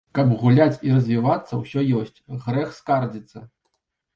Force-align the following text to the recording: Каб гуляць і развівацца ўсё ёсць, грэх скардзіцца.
Каб 0.17 0.27
гуляць 0.43 0.81
і 0.87 0.93
развівацца 0.95 1.59
ўсё 1.61 1.79
ёсць, 1.99 2.17
грэх 2.47 2.75
скардзіцца. 2.79 3.45